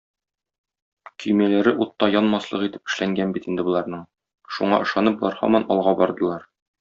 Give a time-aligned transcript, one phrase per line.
[1.23, 4.01] Көймәләре утта янмаслык итеп эшләнгән бит инде боларның,
[4.57, 6.49] шуңа ышанып, болар һаман алга бардылар.